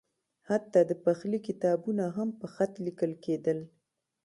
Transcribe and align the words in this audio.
حتی 0.49 0.79
د 0.89 0.91
پخلي 1.03 1.39
کتابونه 1.47 2.03
هم 2.17 2.29
په 2.39 2.47
خط 2.53 2.73
لیکل 2.85 3.11
کېدل. 3.25 3.59